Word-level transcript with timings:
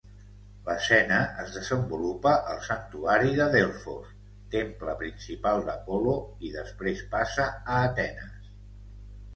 L'escena 0.67 1.17
es 1.43 1.51
desenvolupa 1.57 2.31
al 2.53 2.63
santuari 2.69 3.35
de 3.41 3.47
Delfos, 3.57 4.09
temple 4.57 4.97
principal 5.03 5.63
d'Apol·lo, 5.69 6.17
i 6.49 6.53
després 6.59 7.07
passa 7.17 7.49
a 7.77 7.81
Atenes. 7.93 8.53